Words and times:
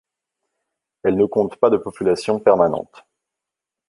Elle 1.03 1.15
ne 1.15 1.25
compte 1.27 1.57
pas 1.57 1.69
de 1.69 1.77
population 1.77 2.39
permanente. 2.39 3.05